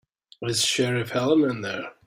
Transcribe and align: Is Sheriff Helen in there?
Is 0.41 0.65
Sheriff 0.65 1.11
Helen 1.11 1.43
in 1.47 1.61
there? 1.61 1.93